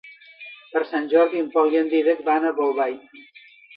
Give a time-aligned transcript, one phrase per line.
[0.71, 3.25] Per Sant Jordi en Pol i en Dídac van a Bolbait.